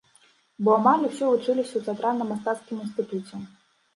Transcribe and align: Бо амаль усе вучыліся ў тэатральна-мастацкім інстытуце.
Бо 0.67 0.71
амаль 0.79 1.03
усе 1.09 1.25
вучыліся 1.33 1.69
ў 1.77 1.81
тэатральна-мастацкім 1.89 2.79
інстытуце. 2.87 3.43